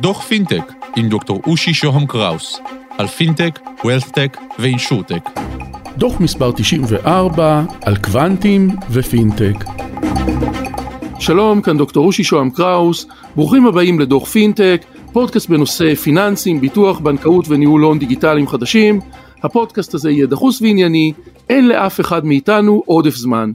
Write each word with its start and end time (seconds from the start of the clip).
דוח 0.00 0.22
פינטק 0.22 0.72
עם 0.96 1.08
דוקטור 1.08 1.40
אושי 1.46 1.74
שוהם 1.74 2.06
קראוס 2.06 2.60
על 2.98 3.06
פינטק, 3.06 3.58
wealthtech 3.84 4.36
ו 4.58 4.64
insurtech. 4.64 5.30
דוח 5.96 6.20
מספר 6.20 6.52
94 6.52 7.62
על 7.84 7.96
קוונטים 7.96 8.68
ופינטק. 8.90 9.64
שלום, 11.20 11.62
כאן 11.62 11.78
דוקטור 11.78 12.06
אושי 12.06 12.24
שוהם 12.24 12.50
קראוס, 12.50 13.06
ברוכים 13.36 13.66
הבאים 13.66 14.00
לדוח 14.00 14.28
פינטק, 14.28 14.84
פודקאסט 15.12 15.48
בנושא 15.48 15.94
פיננסים, 15.94 16.60
ביטוח, 16.60 16.98
בנקאות 16.98 17.44
וניהול 17.48 17.82
הון 17.82 17.98
דיגיטליים 17.98 18.48
חדשים. 18.48 19.00
הפודקאסט 19.42 19.94
הזה 19.94 20.10
יהיה 20.10 20.26
דחוס 20.26 20.62
וענייני, 20.62 21.12
אין 21.50 21.68
לאף 21.68 22.00
אחד 22.00 22.24
מאיתנו 22.24 22.82
עודף 22.86 23.14
זמן. 23.14 23.52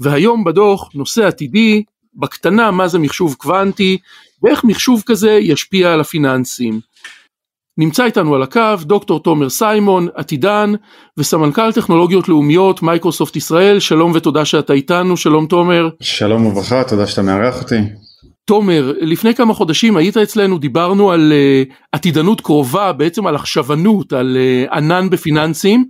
והיום 0.00 0.44
בדוח 0.44 0.90
נושא 0.94 1.26
עתידי, 1.26 1.82
בקטנה 2.14 2.70
מה 2.70 2.88
זה 2.88 2.98
מחשוב 2.98 3.34
קוונטי 3.34 3.98
ואיך 4.42 4.64
מחשוב 4.64 5.02
כזה 5.06 5.30
ישפיע 5.30 5.92
על 5.92 6.00
הפיננסים. 6.00 6.80
נמצא 7.78 8.04
איתנו 8.04 8.34
על 8.34 8.42
הקו 8.42 8.76
דוקטור 8.82 9.20
תומר 9.20 9.48
סיימון, 9.50 10.08
עתידן 10.14 10.72
וסמנכ"ל 11.16 11.72
טכנולוגיות 11.72 12.28
לאומיות 12.28 12.82
מייקרוסופט 12.82 13.36
ישראל, 13.36 13.80
שלום 13.80 14.12
ותודה 14.14 14.44
שאתה 14.44 14.72
איתנו, 14.72 15.16
שלום 15.16 15.46
תומר. 15.46 15.88
שלום 16.00 16.46
וברכה, 16.46 16.84
תודה 16.84 17.06
שאתה 17.06 17.22
מארח 17.22 17.62
אותי. 17.62 17.76
תומר, 18.44 18.92
לפני 19.00 19.34
כמה 19.34 19.54
חודשים 19.54 19.96
היית 19.96 20.16
אצלנו, 20.16 20.58
דיברנו 20.58 21.12
על 21.12 21.32
uh, 21.32 21.72
עתידנות 21.92 22.40
קרובה, 22.40 22.92
בעצם 22.92 23.26
על 23.26 23.34
החשבנות, 23.34 24.12
על 24.12 24.36
uh, 24.36 24.74
ענן 24.74 25.10
בפיננסים, 25.10 25.84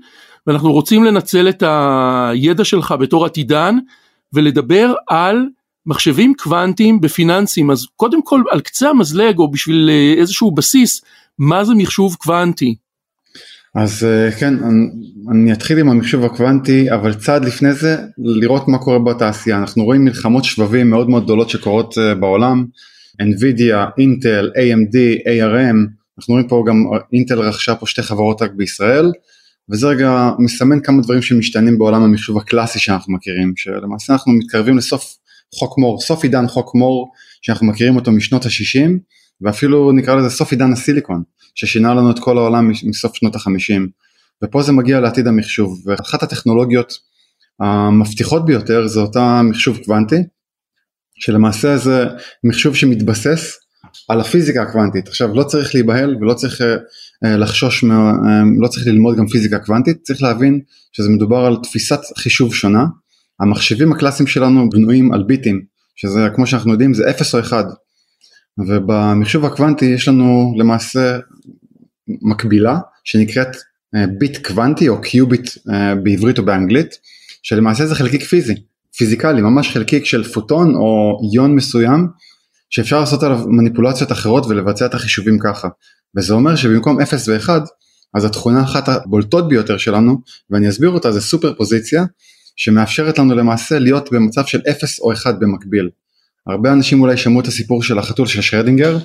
ואנחנו 0.47 0.73
רוצים 0.73 1.05
לנצל 1.05 1.49
את 1.49 1.63
הידע 1.67 2.65
שלך 2.65 2.95
בתור 3.01 3.27
עתידן 3.27 3.77
ולדבר 4.33 4.95
על 5.09 5.47
מחשבים 5.87 6.35
קוונטיים 6.39 7.01
בפיננסים, 7.01 7.71
אז 7.71 7.87
קודם 7.97 8.23
כל 8.23 8.43
על 8.51 8.61
קצה 8.61 8.89
המזלג 8.89 9.39
או 9.39 9.51
בשביל 9.51 9.91
uh, 9.91 10.21
איזשהו 10.21 10.51
בסיס, 10.51 11.01
מה 11.39 11.65
זה 11.65 11.75
מחשוב 11.75 12.15
קוונטי? 12.15 12.75
אז 13.75 14.07
כן, 14.39 14.55
אני 15.31 15.53
אתחיל 15.53 15.79
עם 15.79 15.89
המחשוב 15.89 16.25
הקוונטי, 16.25 16.91
אבל 16.95 17.15
צעד 17.15 17.45
לפני 17.45 17.73
זה, 17.73 17.97
לראות 18.19 18.69
מה 18.69 18.79
קורה 18.79 18.99
בתעשייה. 18.99 19.59
אנחנו 19.59 19.85
רואים 19.85 20.05
מלחמות 20.05 20.45
שבבים 20.45 20.91
מאוד 20.91 21.09
מאוד 21.09 21.25
גדולות 21.25 21.51
שקורות 21.51 21.95
בעולם, 22.21 22.65
NVIDIA, 23.23 23.91
אינטל, 23.99 24.51
AMD, 24.57 24.97
ARM, 25.27 25.77
אנחנו 26.19 26.35
רואים 26.35 26.49
פה 26.49 26.65
גם, 26.67 26.85
אינטל 27.13 27.41
רכשה 27.41 27.75
פה 27.75 27.87
שתי 27.87 28.03
חברות 28.03 28.43
רק 28.43 28.51
בישראל, 28.57 29.13
וזה 29.71 29.87
רגע 29.87 30.31
מסמן 30.39 30.81
כמה 30.81 31.03
דברים 31.03 31.23
שמשתנים 31.23 31.79
בעולם 31.79 32.03
המחשוב 32.03 32.39
הקלאסי 32.39 32.79
שאנחנו 32.79 33.13
מכירים, 33.13 33.53
שלמעשה 33.57 34.13
אנחנו 34.13 34.33
מתקרבים 34.33 34.77
לסוף 34.77 35.17
חוק 35.55 35.79
מור, 35.79 36.01
סוף 36.01 36.23
עידן 36.23 36.49
חוק 36.49 36.75
מור, 36.75 37.13
שאנחנו 37.43 37.67
מכירים 37.67 37.97
אותו 37.97 38.13
משנות 38.13 38.47
ה-60, 38.47 38.91
ואפילו 39.41 39.93
נקרא 39.93 40.15
לזה 40.15 40.31
סוף 40.31 40.51
עידן 40.53 40.73
הסיליקון. 40.73 41.23
ששינה 41.55 41.95
לנו 41.95 42.11
את 42.11 42.19
כל 42.19 42.39
העולם 42.39 42.71
מסוף 42.83 43.15
שנות 43.15 43.37
החמישים 43.37 43.89
ופה 44.45 44.63
זה 44.63 44.73
מגיע 44.73 45.01
לעתיד 45.01 45.27
המחשוב 45.27 45.83
ואחת 45.87 46.23
הטכנולוגיות 46.23 46.93
המבטיחות 47.61 48.47
ביותר 48.47 48.87
זה 48.87 49.01
אותה 49.01 49.43
מחשוב 49.43 49.79
קוונטי 49.85 50.23
שלמעשה 51.15 51.77
זה 51.77 52.05
מחשוב 52.45 52.77
שמתבסס 52.77 53.57
על 54.09 54.21
הפיזיקה 54.21 54.63
הקוונטית 54.63 55.09
עכשיו 55.09 55.35
לא 55.35 55.43
צריך 55.43 55.75
להיבהל 55.75 56.17
ולא 56.21 56.35
צריך 56.35 56.61
uh, 56.61 57.29
לחשוש, 57.29 57.83
מה, 57.83 58.13
uh, 58.13 58.17
לא 58.61 58.69
צריך 58.69 58.87
ללמוד 58.87 59.17
גם 59.17 59.27
פיזיקה 59.27 59.59
קוונטית 59.59 60.03
צריך 60.03 60.23
להבין 60.23 60.61
שזה 60.93 61.09
מדובר 61.09 61.39
על 61.39 61.57
תפיסת 61.63 62.01
חישוב 62.19 62.55
שונה 62.55 62.85
המחשבים 63.41 63.93
הקלאסיים 63.93 64.27
שלנו 64.27 64.71
בנויים 64.71 65.13
על 65.13 65.23
ביטים 65.23 65.63
שזה 65.97 66.29
כמו 66.35 66.47
שאנחנו 66.47 66.73
יודעים 66.73 66.95
זה 66.95 67.11
0 67.11 67.35
או 67.35 67.41
1 67.41 67.67
ובמחשוב 68.59 69.45
הקוונטי 69.45 69.85
יש 69.85 70.09
לנו 70.09 70.55
למעשה 70.59 71.19
מקבילה 72.09 72.79
שנקראת 73.05 73.57
אה, 73.95 74.05
ביט 74.19 74.47
קוונטי 74.47 74.89
או 74.89 75.01
קיוביט 75.01 75.51
אה, 75.71 75.95
בעברית 75.95 76.39
או 76.39 76.45
באנגלית 76.45 76.99
שלמעשה 77.43 77.87
זה 77.87 77.95
חלקיק 77.95 78.23
פיזי, 78.23 78.55
פיזיקלי, 78.97 79.43
ממש 79.43 79.69
חלקיק 79.69 80.05
של 80.05 80.25
פוטון 80.25 80.75
או 80.75 81.21
איון 81.33 81.55
מסוים 81.55 82.07
שאפשר 82.71 83.01
לעשות 83.01 83.23
עליו 83.23 83.39
מניפולציות 83.49 84.13
אחרות 84.13 84.47
ולבצע 84.47 84.87
את 84.87 84.95
החישובים 84.95 85.39
ככה. 85.39 85.69
וזה 86.17 86.35
אומר 86.35 86.57
שבמקום 86.57 87.01
0 87.01 87.29
ו-1 87.29 87.51
אז 88.15 88.25
התכונה 88.25 88.63
אחת 88.63 88.89
הבולטות 88.89 89.49
ביותר 89.49 89.77
שלנו 89.77 90.21
ואני 90.51 90.69
אסביר 90.69 90.91
אותה 90.91 91.13
זה 91.13 91.21
סופר 91.21 91.55
פוזיציה 91.55 92.05
שמאפשרת 92.63 93.19
לנו 93.19 93.35
למעשה 93.35 93.79
להיות 93.79 94.13
במצב 94.13 94.47
של 94.47 94.61
0 94.71 95.01
או 95.01 95.13
1 95.13 95.35
במקביל 95.39 95.89
הרבה 96.47 96.73
אנשים 96.73 97.01
אולי 97.01 97.17
שמעו 97.17 97.41
את 97.41 97.47
הסיפור 97.47 97.83
של 97.83 97.99
החתול 97.99 98.27
של 98.27 98.41
שרדינגר, 98.41 98.99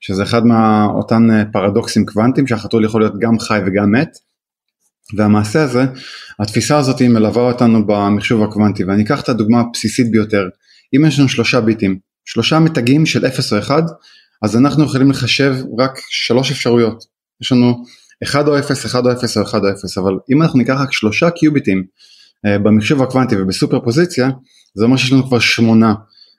שזה 0.00 0.22
אחד 0.22 0.46
מאותן 0.46 1.30
אה, 1.30 1.44
פרדוקסים 1.52 2.06
קוונטיים 2.06 2.46
שהחתול 2.46 2.84
יכול 2.84 3.00
להיות 3.00 3.18
גם 3.18 3.38
חי 3.38 3.58
וגם 3.66 3.92
מת. 3.92 4.08
והמעשה 5.16 5.62
הזה, 5.62 5.84
התפיסה 6.38 6.78
הזאת 6.78 7.02
מלווה 7.02 7.42
אותנו 7.42 7.86
במחשוב 7.86 8.42
הקוונטי 8.42 8.84
ואני 8.84 9.02
אקח 9.02 9.20
את 9.20 9.28
הדוגמה 9.28 9.60
הבסיסית 9.60 10.10
ביותר. 10.10 10.48
אם 10.96 11.04
יש 11.04 11.18
לנו 11.18 11.28
שלושה 11.28 11.60
ביטים, 11.60 11.98
שלושה 12.24 12.58
מתגים 12.58 13.06
של 13.06 13.26
0 13.26 13.52
או 13.52 13.58
1, 13.58 13.84
אז 14.42 14.56
אנחנו 14.56 14.84
יכולים 14.84 15.10
לחשב 15.10 15.54
רק 15.78 15.98
שלוש 16.08 16.50
אפשרויות. 16.50 17.04
יש 17.42 17.52
לנו 17.52 17.84
1 18.24 18.48
או 18.48 18.58
0, 18.58 18.86
1 18.86 19.04
או 19.04 19.12
0 19.12 19.36
או 19.36 19.42
1 19.42 19.54
או 19.54 19.70
0, 19.70 19.98
אבל 19.98 20.12
אם 20.32 20.42
אנחנו 20.42 20.58
ניקח 20.58 20.76
רק 20.80 20.92
שלושה 20.92 21.30
קיוביטים 21.30 21.84
במחשוב 22.46 23.02
הקוונטי 23.02 23.36
ובסופר 23.36 23.80
פוזיציה, 23.80 24.30
זה 24.74 24.84
אומר 24.84 24.96
שיש 24.96 25.12
לנו 25.12 25.26
כבר 25.26 25.38
שמונה. 25.38 25.94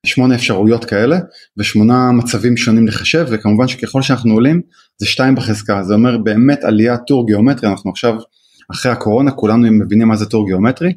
שמונה 0.05 0.35
אפשרויות 0.35 0.85
כאלה 0.85 1.19
ושמונה 1.57 2.11
מצבים 2.11 2.57
שונים 2.57 2.87
לחשב 2.87 3.25
וכמובן 3.31 3.67
שככל 3.67 4.01
שאנחנו 4.01 4.33
עולים 4.33 4.61
זה 4.97 5.05
שתיים 5.05 5.35
בחזקה 5.35 5.83
זה 5.83 5.93
אומר 5.93 6.17
באמת 6.17 6.63
עלייה 6.63 6.97
טור 6.97 7.27
גיאומטרי 7.27 7.69
אנחנו 7.69 7.91
עכשיו 7.91 8.15
אחרי 8.71 8.91
הקורונה 8.91 9.31
כולנו 9.31 9.71
מבינים 9.71 10.07
מה 10.07 10.15
זה 10.15 10.25
טור 10.25 10.47
גיאומטרי 10.47 10.93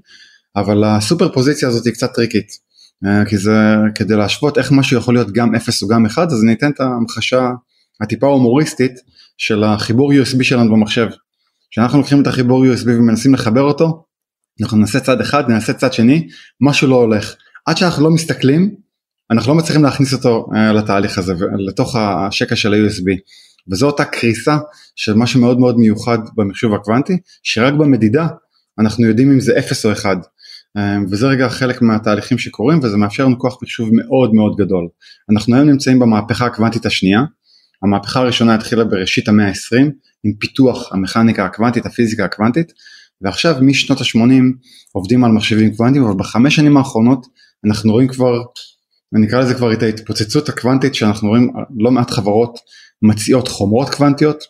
אבל 0.57 0.85
הסופר 0.85 1.33
פוזיציה 1.33 1.69
הזאת 1.69 1.87
היא 1.87 1.93
קצת 1.93 2.15
טריקית 2.15 2.49
אה, 3.07 3.25
כי 3.25 3.39
זה 3.39 3.77
כדי 3.95 4.17
להשוות 4.17 4.59
איך 4.59 4.73
משהו 4.73 4.99
יכול 4.99 5.15
להיות 5.15 5.33
גם 5.33 5.55
0 5.55 5.83
או 5.83 5.89
גם 5.89 6.07
1 6.07 6.33
אז 6.33 6.45
אני 6.45 6.53
אתן 6.53 6.71
את 6.71 6.81
ההמחשה 6.81 7.51
הטיפה 8.01 8.27
הומוריסטית 8.27 8.93
של 9.39 9.65
החיבור 9.65 10.13
USB 10.13 10.43
שלנו 10.43 10.73
במחשב. 10.73 11.07
כשאנחנו 11.71 11.99
לוקחים 11.99 12.23
את 12.23 12.27
החיבור 12.27 12.65
USB 12.65 12.89
ומנסים 12.89 13.35
לחבר 13.35 13.61
אותו 13.61 14.05
אנחנו 14.61 14.79
נעשה 14.79 15.01
צד 15.01 15.21
אחד 15.21 15.49
נעשה 15.49 15.73
צד 15.73 15.93
שני 15.93 16.29
משהו 16.61 16.89
לא 16.89 16.97
הולך. 16.97 17.35
עד 17.67 17.77
שאנחנו 17.77 18.05
לא 18.05 18.11
מסתכלים 18.11 18.75
אנחנו 19.31 19.53
לא 19.53 19.59
מצליחים 19.59 19.85
להכניס 19.85 20.13
אותו 20.13 20.47
uh, 20.53 20.73
לתהליך 20.73 21.19
הזה 21.19 21.35
לתוך 21.67 21.97
השקע 21.97 22.57
של 22.57 22.75
ה-USB 22.75 23.05
וזו 23.71 23.87
אותה 23.87 24.05
קריסה 24.05 24.59
של 24.97 25.15
משהו 25.15 25.41
מאוד 25.41 25.59
מאוד 25.59 25.79
מיוחד 25.79 26.19
במחשוב 26.37 26.75
הקוונטי 26.75 27.19
שרק 27.43 27.75
במדידה 27.75 28.27
אנחנו 28.79 29.07
יודעים 29.07 29.33
אם 29.33 29.41
זה 29.41 29.59
0 29.59 29.87
או 29.87 29.93
1 29.93 30.17
uh, 30.17 30.21
אה, 30.77 30.97
וזה 31.11 31.27
רגע 31.27 31.49
חלק 31.49 31.83
מהתהליכים 31.83 32.39
שקורים 32.39 32.79
וזה 32.83 32.97
מאפשר 32.97 33.25
לנו 33.25 33.39
כוח 33.39 33.63
מחשוב 33.63 33.91
מאוד 33.93 34.35
מאוד 34.35 34.57
גדול. 34.57 34.89
אנחנו 35.31 35.57
היום 35.57 35.69
נמצאים 35.69 35.99
במהפכה 35.99 36.47
הקוונטית 36.47 36.87
השנייה. 36.87 37.23
המהפכה 37.83 38.21
הראשונה 38.21 38.55
התחילה 38.55 38.85
בראשית 38.85 39.29
המאה 39.29 39.49
ה-20 39.49 39.91
עם 40.25 40.33
פיתוח 40.39 40.93
המכניקה 40.93 41.45
הקוונטית 41.45 41.87
הפיזיקה 41.87 42.25
הקוונטית 42.25 42.73
ועכשיו 43.23 43.57
משנות 43.61 44.01
ה-80 44.01 44.43
עובדים 44.93 45.25
על 45.25 45.33
מחשבים 45.33 45.75
קוונטיים 45.75 46.05
אבל 46.05 46.15
בחמש 46.19 46.57
שנים 46.57 46.77
האחרונות 46.77 47.27
אנחנו 47.67 47.93
רואים 47.93 48.09
כבר 48.09 48.43
ונקרא 49.13 49.41
לזה 49.41 49.55
כבר 49.55 49.73
את 49.73 49.83
ההתפוצצות 49.83 50.49
הקוונטית 50.49 50.95
שאנחנו 50.95 51.29
רואים 51.29 51.53
לא 51.79 51.91
מעט 51.91 52.11
חברות 52.11 52.59
מציעות 53.03 53.49
חומרות 53.49 53.95
קוונטיות 53.95 54.45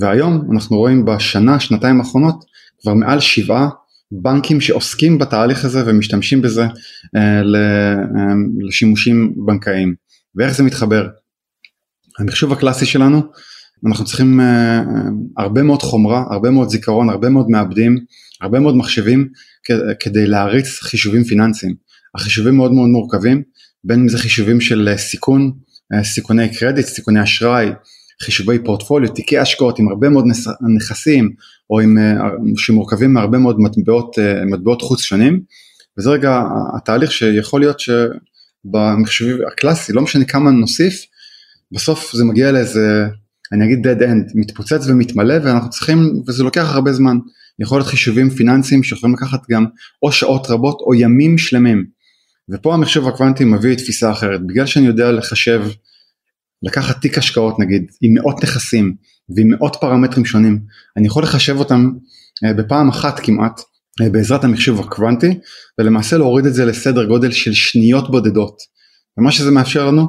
והיום 0.00 0.48
אנחנו 0.52 0.76
רואים 0.76 1.04
בשנה 1.04 1.60
שנתיים 1.60 2.00
האחרונות 2.00 2.44
כבר 2.80 2.94
מעל 2.94 3.20
שבעה 3.20 3.68
בנקים 4.10 4.60
שעוסקים 4.60 5.18
בתהליך 5.18 5.64
הזה 5.64 5.82
ומשתמשים 5.86 6.42
בזה 6.42 6.62
אה, 7.16 7.40
אה, 7.40 8.34
לשימושים 8.68 9.34
בנקאיים 9.46 9.94
ואיך 10.34 10.52
זה 10.52 10.62
מתחבר. 10.62 11.08
המחשוב 12.18 12.52
הקלאסי 12.52 12.86
שלנו 12.86 13.22
אנחנו 13.86 14.04
צריכים 14.04 14.40
אה, 14.40 14.82
הרבה 15.36 15.62
מאוד 15.62 15.82
חומרה, 15.82 16.24
הרבה 16.30 16.50
מאוד 16.50 16.68
זיכרון, 16.68 17.10
הרבה 17.10 17.28
מאוד 17.28 17.50
מעבדים, 17.50 17.98
הרבה 18.40 18.60
מאוד 18.60 18.76
מחשבים 18.76 19.28
כדי 20.00 20.26
להריץ 20.26 20.68
חישובים 20.80 21.24
פיננסיים. 21.24 21.74
החישובים 22.14 22.56
מאוד 22.56 22.72
מאוד 22.72 22.88
מורכבים 22.88 23.42
בין 23.84 24.00
אם 24.00 24.08
זה 24.08 24.18
חישובים 24.18 24.60
של 24.60 24.88
אה, 24.92 24.98
סיכון, 24.98 25.52
סיכוני 26.02 26.54
קרדיט, 26.54 26.86
סיכוני 26.86 27.22
אשראי, 27.22 27.68
חישובי 28.22 28.58
פורטפוליו, 28.58 29.12
תיקי 29.12 29.38
השקעות 29.38 29.78
עם 29.78 29.88
הרבה 29.88 30.08
מאוד 30.08 30.24
נכסים 30.76 31.30
או 31.70 31.80
עם, 31.80 31.96
שמורכבים 32.56 33.12
מהרבה 33.12 33.38
מאוד 33.38 33.60
מטבעות, 33.60 34.16
מטבעות 34.46 34.82
חוץ 34.82 35.00
שונים 35.00 35.40
וזה 35.98 36.10
רגע 36.10 36.42
התהליך 36.76 37.12
שיכול 37.12 37.60
להיות 37.60 37.80
שבמחשבים 37.80 39.38
הקלאסי 39.52 39.92
לא 39.92 40.02
משנה 40.02 40.24
כמה 40.24 40.50
נוסיף 40.50 41.04
בסוף 41.72 42.12
זה 42.12 42.24
מגיע 42.24 42.52
לאיזה 42.52 43.06
אני 43.52 43.64
אגיד 43.64 43.86
dead 43.86 44.00
end 44.00 44.32
מתפוצץ 44.34 44.86
ומתמלא 44.88 45.34
ואנחנו 45.44 45.70
צריכים 45.70 46.22
וזה 46.26 46.42
לוקח 46.42 46.74
הרבה 46.74 46.92
זמן. 46.92 47.16
יכול 47.58 47.78
להיות 47.78 47.88
חישובים 47.88 48.30
פיננסיים 48.30 48.82
שיכולים 48.82 49.16
לקחת 49.16 49.40
גם 49.50 49.66
או 50.02 50.12
שעות 50.12 50.46
רבות 50.50 50.78
או 50.80 50.94
ימים 50.94 51.38
שלמים. 51.38 51.86
ופה 52.52 52.74
המחשב 52.74 53.06
הקוונטי 53.06 53.44
מביא 53.44 53.74
תפיסה 53.74 54.12
אחרת, 54.12 54.46
בגלל 54.46 54.66
שאני 54.66 54.86
יודע 54.86 55.12
לחשב, 55.12 55.62
לקחת 56.62 57.00
תיק 57.00 57.18
השקעות 57.18 57.58
נגיד, 57.58 57.86
עם 58.02 58.14
מאות 58.14 58.44
נכסים 58.44 58.94
ועם 59.36 59.50
מאות 59.50 59.76
פרמטרים 59.80 60.24
שונים, 60.24 60.58
אני 60.96 61.06
יכול 61.06 61.22
לחשב 61.22 61.56
אותם 61.56 61.90
אה, 62.44 62.52
בפעם 62.52 62.88
אחת 62.88 63.20
כמעט 63.20 63.60
אה, 64.02 64.10
בעזרת 64.10 64.44
המחשב 64.44 64.80
הקוונטי 64.80 65.38
ולמעשה 65.78 66.16
להוריד 66.16 66.46
את 66.46 66.54
זה 66.54 66.64
לסדר 66.64 67.04
גודל 67.04 67.30
של 67.30 67.52
שניות 67.52 68.10
בודדות. 68.10 68.56
ומה 69.18 69.32
שזה 69.32 69.50
מאפשר 69.50 69.86
לנו, 69.86 70.06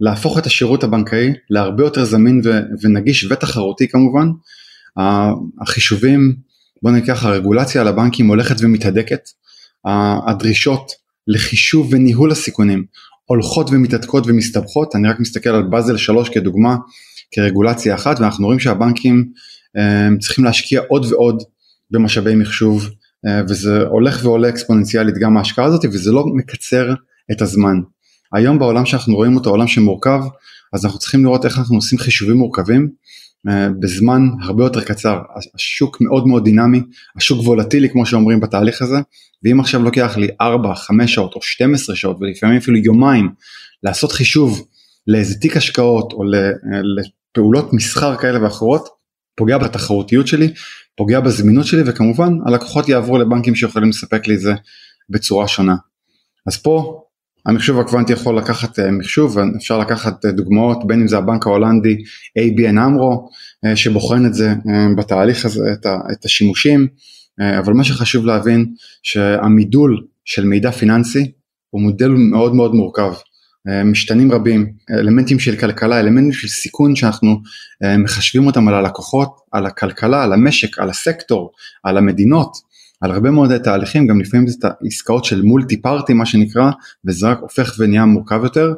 להפוך 0.00 0.38
את 0.38 0.46
השירות 0.46 0.84
הבנקאי 0.84 1.32
להרבה 1.50 1.84
יותר 1.84 2.04
זמין 2.04 2.40
ו- 2.44 2.60
ונגיש 2.82 3.24
ותחרותי 3.24 3.88
כמובן. 3.88 4.28
החישובים, 5.60 6.36
בוא 6.82 6.90
ניקח 6.90 7.24
הרגולציה 7.24 7.80
על 7.80 7.88
הבנקים 7.88 8.28
הולכת 8.28 8.56
ומתהדקת, 8.60 9.28
הדרישות 10.28 10.92
לחישוב 11.26 11.88
וניהול 11.92 12.30
הסיכונים 12.30 12.84
הולכות 13.28 13.70
ומתעדקות 13.70 14.24
ומסתבכות, 14.26 14.94
אני 14.96 15.08
רק 15.08 15.20
מסתכל 15.20 15.50
על 15.50 15.62
באזל 15.62 15.96
3 15.96 16.28
כדוגמה, 16.28 16.76
כרגולציה 17.34 17.94
אחת 17.94 18.20
ואנחנו 18.20 18.46
רואים 18.46 18.60
שהבנקים 18.60 19.28
אה, 19.76 20.08
צריכים 20.20 20.44
להשקיע 20.44 20.80
עוד 20.88 21.04
ועוד 21.12 21.42
במשאבי 21.90 22.34
מחשוב 22.34 22.90
אה, 23.26 23.40
וזה 23.48 23.82
הולך 23.82 24.24
ועולה 24.24 24.48
אקספוננציאלית 24.48 25.14
גם 25.20 25.36
ההשקעה 25.36 25.64
הזאת 25.64 25.84
וזה 25.84 26.12
לא 26.12 26.24
מקצר 26.34 26.94
את 27.32 27.42
הזמן. 27.42 27.80
היום 28.32 28.58
בעולם 28.58 28.86
שאנחנו 28.86 29.14
רואים 29.14 29.36
אותו 29.36 29.50
עולם 29.50 29.66
שמורכב 29.66 30.20
אז 30.72 30.84
אנחנו 30.84 30.98
צריכים 30.98 31.24
לראות 31.24 31.44
איך 31.44 31.58
אנחנו 31.58 31.76
עושים 31.76 31.98
חישובים 31.98 32.36
מורכבים 32.36 32.88
אה, 33.48 33.68
בזמן 33.80 34.22
הרבה 34.42 34.64
יותר 34.64 34.84
קצר 34.84 35.20
השוק 35.54 36.00
מאוד 36.00 36.26
מאוד 36.26 36.44
דינמי 36.44 36.80
השוק 37.16 37.40
וולטילי 37.46 37.90
כמו 37.90 38.06
שאומרים 38.06 38.40
בתהליך 38.40 38.82
הזה 38.82 38.96
ואם 39.44 39.60
עכשיו 39.60 39.82
לוקח 39.82 40.16
לי 40.16 40.28
4 40.40 40.74
5 40.74 41.14
שעות 41.14 41.34
או 41.34 41.42
12 41.42 41.96
שעות 41.96 42.16
ולפעמים 42.20 42.56
אפילו 42.56 42.78
יומיים 42.78 43.30
לעשות 43.82 44.12
חישוב 44.12 44.68
לאיזה 45.06 45.34
תיק 45.40 45.56
השקעות 45.56 46.12
או 46.12 46.22
לפעולות 46.96 47.72
מסחר 47.72 48.16
כאלה 48.16 48.42
ואחרות 48.42 48.88
פוגע 49.36 49.58
בתחרותיות 49.58 50.26
שלי 50.26 50.52
פוגע 50.96 51.20
בזמינות 51.20 51.66
שלי 51.66 51.82
וכמובן 51.86 52.32
הלקוחות 52.46 52.88
יעברו 52.88 53.18
לבנקים 53.18 53.54
שיכולים 53.54 53.88
לספק 53.88 54.26
לי 54.26 54.34
את 54.34 54.40
זה 54.40 54.54
בצורה 55.10 55.48
שונה. 55.48 55.74
אז 56.46 56.56
פה 56.56 57.02
המחשוב 57.46 57.80
הקוונטי 57.80 58.12
יכול 58.12 58.38
לקחת 58.38 58.78
אה, 58.78 58.90
מחשוב 58.90 59.38
אפשר 59.56 59.78
לקחת 59.78 60.24
אה, 60.24 60.32
דוגמאות 60.32 60.86
בין 60.86 61.00
אם 61.00 61.08
זה 61.08 61.18
הבנק 61.18 61.46
ההולנדי 61.46 61.96
ABN 62.38 62.76
AMRO 62.76 63.30
אה, 63.64 63.76
שבוחן 63.76 64.26
את 64.26 64.34
זה 64.34 64.54
בתהליך 64.96 65.44
הזה 65.44 65.60
את 66.12 66.24
השימושים. 66.24 66.86
אבל 67.58 67.72
מה 67.72 67.84
שחשוב 67.84 68.26
להבין 68.26 68.66
שהמידול 69.02 70.04
של 70.24 70.44
מידע 70.44 70.70
פיננסי 70.70 71.30
הוא 71.70 71.82
מודל 71.82 72.08
מאוד 72.08 72.54
מאוד 72.54 72.74
מורכב. 72.74 73.12
משתנים 73.84 74.32
רבים, 74.32 74.72
אלמנטים 74.90 75.38
של 75.38 75.56
כלכלה, 75.56 76.00
אלמנטים 76.00 76.32
של 76.32 76.48
סיכון 76.48 76.96
שאנחנו 76.96 77.40
מחשבים 77.98 78.46
אותם 78.46 78.68
על 78.68 78.74
הלקוחות, 78.74 79.36
על 79.52 79.66
הכלכלה, 79.66 80.24
על 80.24 80.32
המשק, 80.32 80.78
על 80.78 80.90
הסקטור, 80.90 81.52
על 81.84 81.96
המדינות, 81.96 82.56
על 83.00 83.10
הרבה 83.10 83.30
מאוד 83.30 83.58
תהליכים, 83.58 84.06
גם 84.06 84.20
לפעמים 84.20 84.46
זה 84.46 84.68
עסקאות 84.86 85.24
של 85.24 85.42
מולטי 85.42 85.82
פארטי 85.82 86.14
מה 86.14 86.26
שנקרא, 86.26 86.70
וזה 87.06 87.26
רק 87.28 87.38
הופך 87.40 87.74
ונהיה 87.78 88.04
מורכב 88.04 88.40
יותר, 88.44 88.74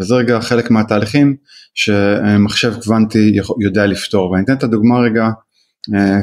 וזה 0.00 0.14
רגע 0.14 0.40
חלק 0.40 0.70
מהתהליכים 0.70 1.36
שמחשב 1.74 2.74
קוונטי 2.82 3.32
יודע 3.60 3.86
לפתור, 3.86 4.30
ואני 4.30 4.44
אתן 4.44 4.54
את 4.54 4.62
הדוגמה 4.62 4.98
רגע 4.98 5.28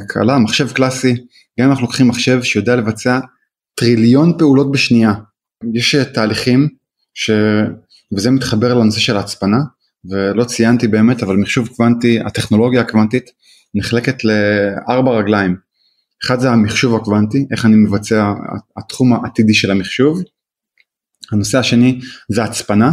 קלה, 0.08 0.40
מחשב 0.40 0.72
קלאסי, 0.72 1.14
גם 1.60 1.66
אם 1.66 1.70
אנחנו 1.70 1.86
לוקחים 1.86 2.08
מחשב 2.08 2.44
שיודע 2.44 2.76
לבצע 2.76 3.20
טריליון 3.76 4.38
פעולות 4.38 4.72
בשנייה, 4.72 5.14
יש 5.74 5.96
תהליכים 5.96 6.68
ש... 7.14 7.32
וזה 8.16 8.32
מתחבר 8.32 8.74
לנושא 8.74 9.00
של 9.00 9.18
ההצפנה, 9.18 9.58
ולא 10.06 10.44
ציינתי 10.44 10.88
באמת, 10.88 11.24
אבל 11.24 11.36
מחשוב 11.36 11.68
קוונטי, 11.68 12.20
הטכנולוגיה 12.20 12.82
הקוונטית 12.82 13.30
נחלקת 13.76 14.24
לארבע 14.24 15.12
רגליים. 15.12 15.56
אחד 16.26 16.40
זה 16.40 16.52
המחשוב 16.52 16.96
הקוונטי, 16.96 17.46
איך 17.52 17.66
אני 17.66 17.76
מבצע 17.76 18.34
התחום 18.78 19.14
העתידי 19.14 19.54
של 19.54 19.72
המחשוב. 19.72 20.22
הנושא 21.32 21.58
השני 21.58 22.00
זה 22.32 22.44
הצפנה, 22.44 22.92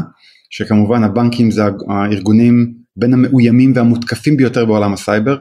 שכמובן 0.51 1.05
הבנקים 1.05 1.51
זה 1.51 1.63
הארגונים 1.89 2.75
בין 2.97 3.13
המאוימים 3.13 3.73
והמותקפים 3.77 4.37
ביותר 4.37 4.65
בעולם 4.65 4.93
הסייבר, 4.93 5.39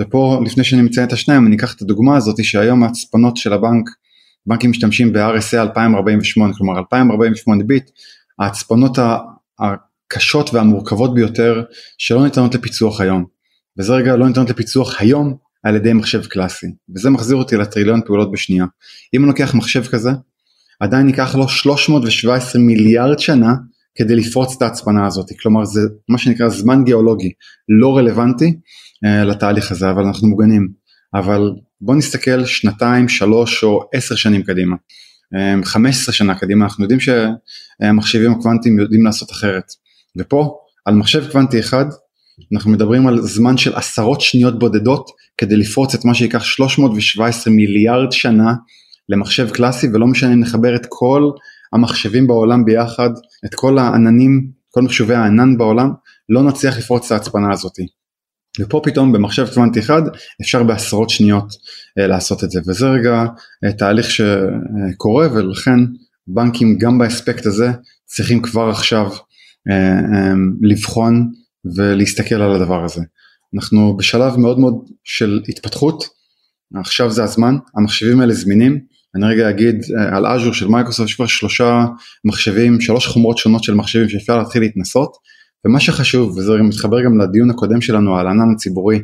ופה 0.00 0.42
לפני 0.46 0.64
שאני 0.64 0.82
מציין 0.82 1.06
את 1.06 1.12
השניים 1.12 1.46
אני 1.46 1.56
אקח 1.56 1.74
את 1.74 1.82
הדוגמה 1.82 2.16
הזאת 2.16 2.44
שהיום 2.44 2.82
ההצפנות 2.82 3.36
של 3.36 3.52
הבנק, 3.52 3.90
בנקים 4.46 4.70
משתמשים 4.70 5.12
ב-RSA 5.12 5.56
2048, 5.60 6.54
כלומר 6.54 6.78
2048 6.78 7.64
ביט, 7.64 7.90
ההצפנות 8.38 8.98
הקשות 9.58 10.54
והמורכבות 10.54 11.14
ביותר 11.14 11.64
שלא 11.98 12.24
ניתנות 12.24 12.54
לפיצוח 12.54 13.00
היום. 13.00 13.24
וזה 13.78 13.92
רגע 13.92 14.16
לא 14.16 14.28
ניתנות 14.28 14.50
לפיצוח 14.50 15.00
היום 15.00 15.36
על 15.66 15.76
ידי 15.76 15.92
מחשב 15.92 16.26
קלאסי 16.26 16.66
וזה 16.94 17.10
מחזיר 17.10 17.36
אותי 17.36 17.56
לטריליון 17.56 18.00
פעולות 18.06 18.32
בשנייה. 18.32 18.64
אם 19.14 19.20
אני 19.20 19.28
לוקח 19.28 19.54
מחשב 19.54 19.84
כזה 19.84 20.10
עדיין 20.80 21.08
ייקח 21.08 21.34
לו 21.34 21.48
317 21.48 22.62
מיליארד 22.62 23.18
שנה 23.18 23.54
כדי 23.94 24.16
לפרוץ 24.16 24.54
את 24.56 24.62
ההצפנה 24.62 25.06
הזאת. 25.06 25.26
כלומר 25.42 25.64
זה 25.64 25.80
מה 26.08 26.18
שנקרא 26.18 26.48
זמן 26.48 26.84
גיאולוגי. 26.84 27.30
לא 27.80 27.96
רלוונטי 27.96 28.54
uh, 29.04 29.08
לתהליך 29.24 29.72
הזה 29.72 29.90
אבל 29.90 30.04
אנחנו 30.04 30.28
מוגנים. 30.28 30.68
אבל 31.14 31.50
בוא 31.80 31.94
נסתכל 31.94 32.44
שנתיים 32.44 33.08
שלוש 33.08 33.64
או 33.64 33.80
עשר 33.94 34.14
שנים 34.14 34.42
קדימה. 34.42 34.76
15 35.64 36.12
שנה 36.12 36.34
קדימה 36.34 36.64
אנחנו 36.64 36.84
יודעים 36.84 37.00
שהמחשבים 37.00 38.32
הקוונטיים 38.32 38.78
יודעים 38.78 39.04
לעשות 39.04 39.30
אחרת. 39.30 39.64
ופה 40.16 40.58
על 40.84 40.94
מחשב 40.94 41.30
קוונטי 41.32 41.60
אחד 41.60 41.84
אנחנו 42.52 42.70
מדברים 42.70 43.06
על 43.06 43.20
זמן 43.22 43.56
של 43.56 43.74
עשרות 43.74 44.20
שניות 44.20 44.58
בודדות 44.58 45.10
כדי 45.38 45.56
לפרוץ 45.56 45.94
את 45.94 46.04
מה 46.04 46.14
שייקח 46.14 46.44
317 46.44 47.52
מיליארד 47.54 48.12
שנה 48.12 48.54
למחשב 49.08 49.50
קלאסי 49.50 49.86
ולא 49.92 50.06
משנה 50.06 50.32
אם 50.32 50.40
נחבר 50.40 50.76
את 50.76 50.86
כל 50.88 51.30
המחשבים 51.72 52.26
בעולם 52.26 52.64
ביחד, 52.64 53.10
את 53.44 53.54
כל 53.54 53.78
העננים, 53.78 54.50
כל 54.70 54.82
מחשובי 54.82 55.14
הענן 55.14 55.58
בעולם, 55.58 55.90
לא 56.28 56.42
נצליח 56.42 56.78
לפרוץ 56.78 57.06
את 57.06 57.12
ההצפנה 57.12 57.52
הזאתי. 57.52 57.86
ופה 58.60 58.80
פתאום 58.84 59.12
במחשב 59.12 59.46
קוונטי 59.54 59.80
אחד 59.80 60.02
אפשר 60.42 60.62
בעשרות 60.62 61.10
שניות 61.10 61.52
uh, 61.52 62.02
לעשות 62.06 62.44
את 62.44 62.50
זה 62.50 62.60
וזה 62.66 62.86
רגע 62.86 63.24
uh, 63.66 63.72
תהליך 63.72 64.06
שקורה 64.10 65.28
ולכן 65.34 65.78
בנקים 66.26 66.78
גם 66.78 66.98
באספקט 66.98 67.46
הזה 67.46 67.70
צריכים 68.04 68.42
כבר 68.42 68.68
עכשיו 68.68 69.06
uh, 69.10 69.20
um, 69.70 70.38
לבחון 70.62 71.30
ולהסתכל 71.74 72.34
על 72.34 72.52
הדבר 72.52 72.84
הזה. 72.84 73.02
אנחנו 73.54 73.96
בשלב 73.96 74.36
מאוד 74.36 74.58
מאוד 74.58 74.74
של 75.04 75.40
התפתחות, 75.48 76.04
עכשיו 76.74 77.10
זה 77.10 77.24
הזמן, 77.24 77.56
המחשבים 77.76 78.20
האלה 78.20 78.34
זמינים, 78.34 78.80
אני 79.14 79.26
רגע 79.26 79.50
אגיד 79.50 79.84
על 80.12 80.26
אג'ור 80.26 80.52
של 80.52 80.68
מייקרוסופט 80.68 81.08
יש 81.08 81.14
כבר 81.14 81.26
שלושה 81.26 81.84
מחשבים, 82.24 82.80
שלוש 82.80 83.06
חומרות 83.06 83.38
שונות 83.38 83.64
של 83.64 83.74
מחשבים 83.74 84.08
שאפשר 84.08 84.38
להתחיל 84.38 84.62
להתנסות. 84.62 85.16
ומה 85.66 85.80
שחשוב, 85.80 86.36
וזה 86.36 86.52
מתחבר 86.52 87.04
גם 87.04 87.18
לדיון 87.20 87.50
הקודם 87.50 87.80
שלנו 87.80 88.18
על 88.18 88.26
הענן 88.26 88.54
הציבורי, 88.54 89.00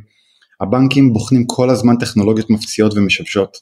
הבנקים 0.60 1.12
בוחנים 1.12 1.44
כל 1.46 1.70
הזמן 1.70 1.96
טכנולוגיות 1.96 2.50
מפציעות 2.50 2.94
ומשבשות, 2.96 3.56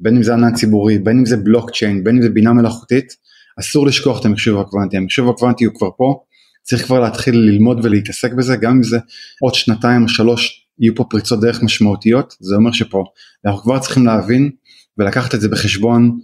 בין 0.00 0.16
אם 0.16 0.22
זה 0.22 0.34
ענן 0.34 0.54
ציבורי, 0.54 0.98
בין 0.98 1.18
אם 1.18 1.26
זה 1.26 1.36
בלוקצ'יין, 1.36 2.04
בין 2.04 2.16
אם 2.16 2.22
זה 2.22 2.28
בינה 2.28 2.52
מלאכותית, 2.52 3.16
אסור 3.60 3.86
לשכוח 3.86 4.20
את 4.20 4.24
המחשוב 4.24 4.60
הקוונטי, 4.60 4.96
המחשוב 4.96 5.30
הקוונטי 5.30 5.64
הוא 5.64 5.74
כבר 5.74 5.88
פה, 5.96 6.20
צריך 6.64 6.84
כבר 6.84 7.00
להתחיל 7.00 7.34
ללמוד 7.34 7.80
ולהתעסק 7.82 8.32
בזה, 8.32 8.56
גם 8.56 8.72
אם 8.72 8.82
זה 8.82 8.98
עוד 9.40 9.54
שנתיים 9.54 10.02
או 10.02 10.08
שלוש 10.08 10.66
יהיו 10.78 10.94
פה 10.94 11.04
פריצות 11.10 11.40
דרך 11.40 11.62
משמעותיות, 11.62 12.34
זה 12.40 12.54
אומר 12.54 12.72
שפה 12.72 13.04
אנחנו 13.46 13.60
כבר 13.62 13.78
צריכים 13.78 14.06
להבין 14.06 14.50
ולקחת 14.98 15.34
את 15.34 15.40
זה 15.40 15.48
בחשבון 15.48 16.18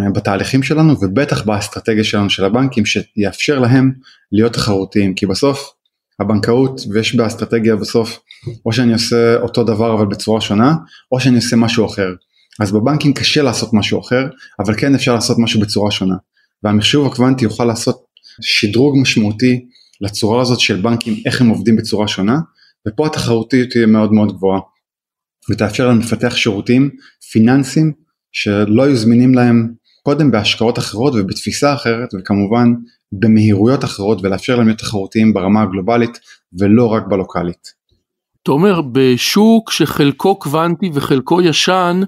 אה, 0.00 0.10
בתהליכים 0.10 0.62
שלנו 0.62 0.94
ובטח 1.00 1.42
באסטרטגיה 1.42 2.04
שלנו 2.04 2.30
של 2.30 2.44
הבנקים 2.44 2.84
שיאפשר 2.86 3.58
להם 3.58 3.92
להיות 4.32 4.52
תחרותיים. 4.52 5.14
כי 5.14 5.26
בסוף 5.26 5.70
הבנקאות 6.20 6.80
ויש 6.92 7.14
באסטרטגיה 7.14 7.76
בסוף 7.76 8.20
או 8.66 8.72
שאני 8.72 8.92
עושה 8.92 9.36
אותו 9.36 9.64
דבר 9.64 9.94
אבל 9.94 10.06
בצורה 10.06 10.40
שונה 10.40 10.74
או 11.12 11.20
שאני 11.20 11.36
עושה 11.36 11.56
משהו 11.56 11.86
אחר. 11.86 12.14
אז 12.60 12.72
בבנקים 12.72 13.14
קשה 13.14 13.42
לעשות 13.42 13.70
משהו 13.72 14.00
אחר 14.00 14.26
אבל 14.58 14.74
כן 14.76 14.94
אפשר 14.94 15.14
לעשות 15.14 15.38
משהו 15.38 15.60
בצורה 15.60 15.90
שונה. 15.90 16.14
והמחשוב 16.62 17.06
הקוונטי 17.06 17.44
יוכל 17.44 17.64
לעשות 17.64 18.04
שדרוג 18.40 18.98
משמעותי 18.98 19.64
לצורה 20.00 20.42
הזאת 20.42 20.60
של 20.60 20.80
בנקים 20.80 21.14
איך 21.26 21.40
הם 21.40 21.48
עובדים 21.48 21.76
בצורה 21.76 22.08
שונה 22.08 22.38
ופה 22.88 23.06
התחרותיות 23.06 23.68
תהיה 23.70 23.86
מאוד 23.86 24.12
מאוד 24.12 24.32
גבוהה 24.36 24.60
ותאפשר 25.50 25.88
לנו 25.88 26.00
לפתח 26.00 26.36
שירותים 26.36 26.90
פיננסיים 27.32 27.92
שלא 28.32 28.82
היו 28.82 28.96
זמינים 28.96 29.34
להם 29.34 29.74
קודם 30.02 30.30
בהשקעות 30.30 30.78
אחרות 30.78 31.12
ובתפיסה 31.16 31.74
אחרת 31.74 32.08
וכמובן 32.14 32.72
במהירויות 33.12 33.84
אחרות 33.84 34.18
ולאפשר 34.22 34.56
להם 34.56 34.66
להיות 34.66 34.78
תחרותיים 34.78 35.34
ברמה 35.34 35.62
הגלובלית 35.62 36.20
ולא 36.58 36.86
רק 36.86 37.02
בלוקאלית. 37.08 37.84
אתה 38.42 38.52
אומר 38.52 38.80
בשוק 38.92 39.70
שחלקו 39.70 40.38
קוונטי 40.38 40.90
וחלקו 40.94 41.42
ישן 41.42 42.00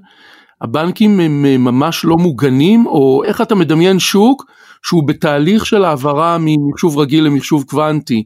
הבנקים 0.61 1.21
הם 1.21 1.43
ממש 1.43 2.05
לא 2.05 2.17
מוגנים 2.17 2.87
או 2.87 3.23
איך 3.25 3.41
אתה 3.41 3.55
מדמיין 3.55 3.99
שוק 3.99 4.45
שהוא 4.89 5.09
בתהליך 5.09 5.67
של 5.67 5.85
העברה 5.85 6.37
ממחשוב 6.41 6.99
רגיל 6.99 7.25
למחשוב 7.25 7.65
קוונטי. 7.69 8.23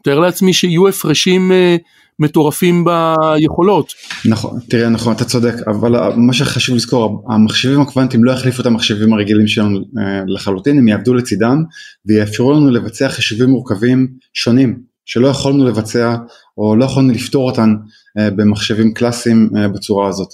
מתאר 0.00 0.18
לעצמי 0.18 0.52
שיהיו 0.52 0.88
הפרשים 0.88 1.52
אה, 1.52 1.76
מטורפים 2.18 2.84
ביכולות. 2.84 3.92
נכון, 4.24 4.60
תראה 4.68 4.88
נכון 4.88 5.12
אתה 5.12 5.24
צודק 5.24 5.54
אבל 5.66 6.12
מה 6.16 6.32
שחשוב 6.32 6.76
לזכור 6.76 7.24
המחשבים 7.28 7.80
הקוונטיים 7.80 8.24
לא 8.24 8.32
יחליפו 8.32 8.60
את 8.60 8.66
המחשבים 8.66 9.12
הרגילים 9.12 9.46
שלנו 9.46 9.78
אה, 9.78 10.22
לחלוטין 10.26 10.78
הם 10.78 10.88
יעבדו 10.88 11.14
לצידם 11.14 11.62
ויאפשרו 12.06 12.52
לנו 12.52 12.70
לבצע 12.70 13.08
חישובים 13.08 13.50
מורכבים 13.50 14.08
שונים 14.34 14.78
שלא 15.04 15.28
יכולנו 15.28 15.64
לבצע 15.64 16.16
או 16.58 16.76
לא 16.76 16.84
יכולנו 16.84 17.12
לפתור 17.12 17.50
אותן 17.50 17.74
אה, 18.18 18.30
במחשבים 18.30 18.94
קלאסיים 18.94 19.50
בצורה 19.74 20.08
הזאת 20.08 20.30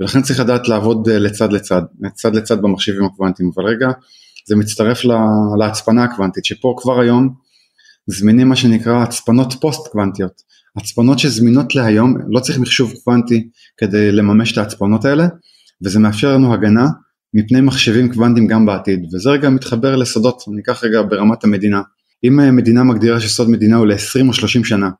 ולכן 0.00 0.22
צריך 0.22 0.40
לדעת 0.40 0.68
לעבוד 0.68 1.08
לצד 1.08 1.52
לצד, 1.52 1.82
לצד 2.00 2.34
לצד 2.34 2.62
במחשבים 2.62 3.04
הקוונטיים 3.04 3.50
אבל 3.54 3.64
רגע 3.64 3.88
זה 4.48 4.56
מצטרף 4.56 5.00
להצפנה 5.58 6.04
הקוונטית 6.04 6.44
שפה 6.44 6.74
כבר 6.78 7.00
היום 7.00 7.34
זמינים 8.06 8.48
מה 8.48 8.56
שנקרא 8.56 9.02
הצפנות 9.02 9.54
פוסט 9.60 9.88
קוונטיות 9.92 10.48
הצפנות 10.78 11.18
שזמינות 11.18 11.74
להיום, 11.74 12.14
לא 12.28 12.40
צריך 12.40 12.58
מחשוב 12.58 12.92
קוונטי 13.04 13.48
כדי 13.76 14.12
לממש 14.12 14.52
את 14.52 14.58
ההצפנות 14.58 15.04
האלה, 15.04 15.26
וזה 15.84 15.98
מאפשר 15.98 16.34
לנו 16.34 16.54
הגנה 16.54 16.86
מפני 17.34 17.60
מחשבים 17.60 18.12
קוונטיים 18.12 18.46
גם 18.46 18.66
בעתיד, 18.66 19.14
וזה 19.14 19.30
רגע 19.30 19.50
מתחבר 19.50 19.96
לסודות, 19.96 20.42
אני 20.52 20.60
אקח 20.60 20.84
רגע 20.84 21.02
ברמת 21.02 21.44
המדינה. 21.44 21.82
אם 22.24 22.40
אה, 22.40 22.50
מדינה 22.50 22.84
מגדירה 22.84 23.20
שסוד 23.20 23.50
מדינה 23.50 23.76
הוא 23.76 23.86
ל-20 23.86 24.28
או 24.28 24.32
30 24.32 24.64
שנה, 24.64 24.90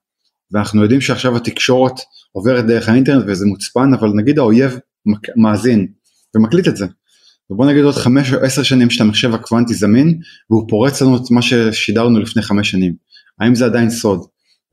ואנחנו 0.52 0.82
יודעים 0.82 1.00
שעכשיו 1.00 1.36
התקשורת 1.36 1.94
עוברת 2.32 2.66
דרך 2.66 2.88
האינטרנט 2.88 3.24
וזה 3.26 3.46
מוצפן, 3.46 3.94
אבל 3.94 4.08
נגיד 4.16 4.38
האויב 4.38 4.78
מאזין 5.36 5.86
ומקליט 6.36 6.68
את 6.68 6.76
זה. 6.76 6.86
ובוא 7.50 7.66
נגיד 7.66 7.84
עוד 7.84 7.94
5 7.94 8.32
או 8.32 8.44
10 8.44 8.62
שנים 8.62 8.90
שאתה 8.90 9.04
מחשב 9.04 9.34
הקוונטי 9.34 9.74
זמין, 9.74 10.18
והוא 10.50 10.68
פורץ 10.68 11.02
לנו 11.02 11.16
את 11.16 11.30
מה 11.30 11.42
ששידרנו 11.42 12.20
לפני 12.20 12.42
5 12.42 12.70
שנים. 12.70 12.94
האם 13.40 13.54
זה 13.54 13.64
עדיין 13.64 13.90
סוד? 13.90 14.20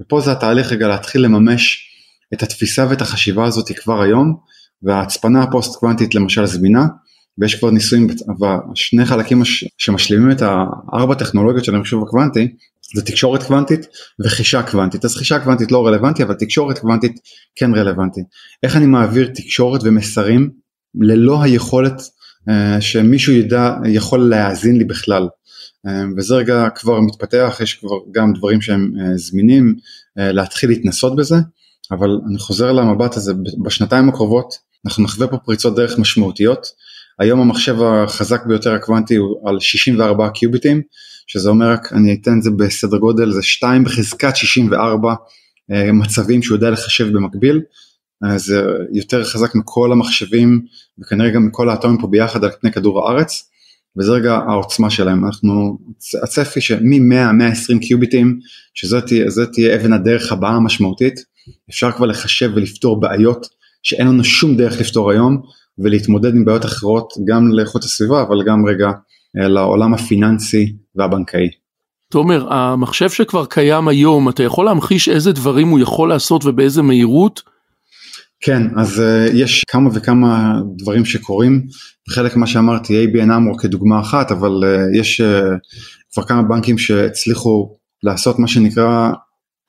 ופה 0.02 0.22
זה 0.22 0.32
התהליך 0.32 0.72
רגע 0.72 0.88
להתחיל 0.88 1.22
לממש 1.22 1.92
את 2.34 2.44
התפיסה 2.44 2.88
ואת 2.90 3.02
החשיבה 3.02 3.46
הזאת 3.46 3.72
כבר 3.72 4.02
היום 4.02 4.36
וההצפנה 4.84 5.44
הפוסט 5.44 5.76
קוונטית 5.76 6.16
למשל 6.16 6.46
זמינה 6.46 6.86
ויש 7.38 7.56
כבר 7.56 7.72
ניסויים 7.72 8.08
והשני 8.40 9.06
חלקים 9.06 9.42
שמשלימים 9.78 10.32
את 10.32 10.42
הארבע 10.42 11.16
טכנולוגיות 11.16 11.66
של 11.66 11.76
המחשוב 11.76 12.04
הקוונטי 12.04 12.48
זה 12.96 13.02
תקשורת 13.02 13.44
קוונטית 13.44 13.88
וחישה 14.26 14.64
קוונטית 14.64 15.06
אז 15.06 15.16
חישה 15.16 15.40
קוונטית 15.40 15.72
לא 15.72 15.88
רלוונטי 15.88 16.24
אבל 16.24 16.34
תקשורת 16.34 16.80
קוונטית 16.80 17.20
כן 17.56 17.76
רלוונטי 17.76 18.22
איך 18.64 18.76
אני 18.76 18.86
מעביר 18.86 19.32
תקשורת 19.36 19.82
ומסרים 19.84 20.50
ללא 20.96 21.44
היכולת 21.44 22.02
שמישהו 22.80 23.34
ידע 23.34 23.76
יכול 23.86 24.30
להאזין 24.30 24.78
לי 24.78 24.84
בכלל. 24.84 25.28
אמ, 25.88 26.14
וזה 26.18 26.36
רגע 26.36 26.68
כבר 26.76 27.00
מתפתח, 27.00 27.60
יש 27.64 27.74
כבר 27.74 27.96
גם 28.12 28.34
דברים 28.34 28.62
שהם 28.62 28.92
אה, 29.00 29.18
זמינים 29.18 29.76
אה, 30.20 30.32
להתחיל 30.32 30.70
להתנסות 30.70 31.16
בזה, 31.16 31.36
אבל 31.92 32.10
אני 32.30 32.40
חוזר 32.40 32.72
למבט 32.72 33.18
הזה, 33.18 33.34
בשנתיים 33.64 34.10
הקרובות 34.10 34.54
אנחנו 34.86 35.04
נחווה 35.04 35.28
פה 35.28 35.38
פריצות 35.38 35.76
דרך 35.76 36.00
משמעותיות, 36.00 36.68
היום 37.20 37.40
המחשב 37.40 37.76
החזק 37.82 38.46
ביותר 38.46 38.74
הקוונטי 38.74 39.16
הוא 39.16 39.50
על 39.50 39.60
64 39.60 40.30
קיוביטים, 40.30 40.82
שזה 41.28 41.50
אומר 41.50 41.72
רק, 41.72 41.94
אני 41.94 42.14
אתן 42.22 42.38
את 42.38 42.44
זה 42.44 42.52
בסדר 42.52 42.98
גודל, 42.98 43.32
זה 43.32 43.44
2 43.44 43.84
בחזקת 43.84 44.36
64 44.36 45.14
אה, 45.72 45.92
מצבים 45.92 46.44
שהוא 46.44 46.56
יודע 46.56 46.70
לחשב 46.70 47.08
במקביל, 47.14 47.62
זה 48.38 48.62
יותר 48.94 49.24
חזק 49.24 49.56
מכל 49.56 49.92
המחשבים 49.92 50.66
וכנראה 51.00 51.30
גם 51.30 51.46
מכל 51.46 51.70
האטומים 51.70 51.98
פה 52.02 52.08
ביחד 52.08 52.44
על 52.44 52.52
פני 52.62 52.72
כדור 52.72 53.08
הארץ. 53.08 53.50
וזה 53.98 54.12
רגע 54.12 54.34
העוצמה 54.34 54.90
שלהם, 54.90 55.26
אנחנו, 55.26 55.78
הצפי 56.24 56.62
שמ-100-120 56.62 57.80
קיוביטים, 57.88 58.40
שזאת 58.74 59.04
תהיה 59.54 59.76
אבן 59.76 59.94
הדרך 59.94 60.32
הבאה 60.32 60.52
המשמעותית, 60.52 61.14
אפשר 61.70 61.92
כבר 61.92 62.06
לחשב 62.06 62.52
ולפתור 62.56 63.00
בעיות 63.00 63.48
שאין 63.84 64.08
לנו 64.08 64.24
שום 64.24 64.58
דרך 64.58 64.80
לפתור 64.80 65.12
היום, 65.12 65.42
ולהתמודד 65.80 66.36
עם 66.36 66.46
בעיות 66.46 66.66
אחרות 66.66 67.14
גם 67.28 67.48
לאיכות 67.52 67.84
הסביבה, 67.84 68.22
אבל 68.22 68.44
גם 68.46 68.66
רגע 68.66 68.88
אה, 69.42 69.48
לעולם 69.48 69.94
הפיננסי 69.94 70.76
והבנקאי. 70.96 71.50
תומר, 72.12 72.54
המחשב 72.54 73.10
שכבר 73.10 73.46
קיים 73.46 73.88
היום, 73.88 74.30
אתה 74.30 74.44
יכול 74.44 74.66
להמחיש 74.66 75.10
איזה 75.10 75.32
דברים 75.32 75.68
הוא 75.68 75.80
יכול 75.80 76.10
לעשות 76.10 76.46
ובאיזה 76.46 76.82
מהירות? 76.82 77.55
כן, 78.42 78.62
אז 78.78 79.00
uh, 79.00 79.32
יש 79.34 79.64
כמה 79.68 79.90
וכמה 79.94 80.60
דברים 80.78 81.06
שקורים, 81.06 81.68
חלק 82.10 82.36
מה 82.36 82.48
שאמרתי, 82.48 83.06
ABN 83.06 83.32
אמרו 83.36 83.58
כדוגמה 83.58 84.00
אחת, 84.00 84.32
אבל 84.32 84.64
uh, 84.64 85.00
יש 85.00 85.22
uh, 85.22 85.26
כבר 86.14 86.24
כמה 86.24 86.42
בנקים 86.42 86.78
שהצליחו 86.78 87.76
לעשות 88.04 88.40
מה 88.40 88.48
שנקרא 88.48 89.12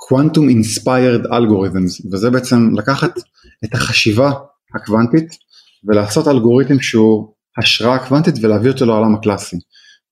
Quantum 0.03 0.51
Inspired 0.51 1.27
Algorithms, 1.27 2.13
וזה 2.13 2.31
בעצם 2.31 2.71
לקחת 2.75 3.19
את 3.65 3.75
החשיבה 3.75 4.33
הקוונטית 4.75 5.29
ולעשות 5.85 6.29
אלגוריתם 6.29 6.81
שהוא 6.81 7.33
השראה 7.59 7.99
קוונטית 7.99 8.35
ולהביא 8.43 8.71
אותו 8.71 8.87
לעולם 8.87 9.15
הקלאסי. 9.15 9.57